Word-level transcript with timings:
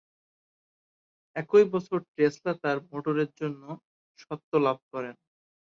একই 1.35 1.65
বছর 1.73 1.99
টেসলা 2.15 2.53
তার 2.63 2.77
মোটরের 2.89 3.29
জন্য 3.39 3.63
স্বত্ব 4.19 4.51
লাভ 4.65 4.77
করেন। 4.93 5.15